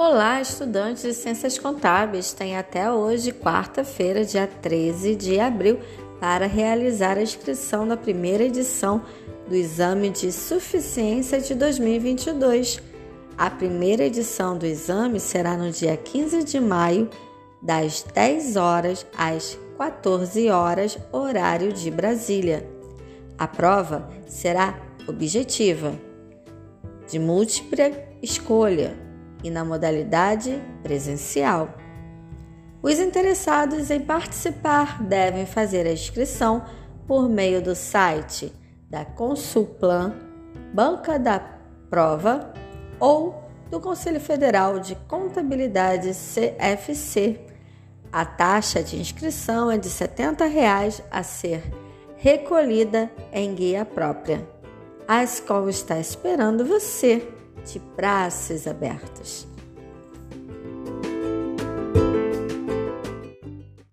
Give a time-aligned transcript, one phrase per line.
[0.00, 2.32] Olá, estudantes de Ciências Contábeis.
[2.32, 5.80] Tem até hoje, quarta-feira, dia 13 de abril,
[6.20, 9.02] para realizar a inscrição da primeira edição
[9.48, 12.80] do Exame de Suficiência de 2022.
[13.36, 17.10] A primeira edição do exame será no dia 15 de maio,
[17.60, 22.64] das 10 horas às 14 horas, horário de Brasília.
[23.36, 25.92] A prova será objetiva,
[27.08, 27.90] de múltipla
[28.22, 29.07] escolha
[29.42, 31.74] e na modalidade presencial.
[32.82, 36.64] Os interessados em participar devem fazer a inscrição
[37.06, 38.52] por meio do site
[38.88, 40.14] da Consulplan,
[40.72, 41.40] Banca da
[41.90, 42.52] Prova
[43.00, 47.40] ou do Conselho Federal de Contabilidade CFC.
[48.12, 51.62] A taxa de inscrição é de 70 reais a ser
[52.16, 54.46] recolhida em guia própria.
[55.06, 57.26] A escola está esperando você
[57.72, 59.46] de braços abertos.